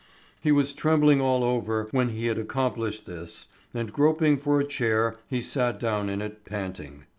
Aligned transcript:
He 0.39 0.51
was 0.51 0.73
trembling 0.73 1.21
all 1.21 1.43
over 1.43 1.87
when 1.91 2.09
he 2.09 2.25
had 2.25 2.39
accomplished 2.39 3.05
this, 3.05 3.47
and 3.71 3.93
groping 3.93 4.39
for 4.39 4.59
a 4.59 4.63
chair 4.65 5.15
he 5.27 5.41
sat 5.43 5.79
down 5.79 6.09
in 6.09 6.23
it, 6.23 6.43
panting. 6.43 7.03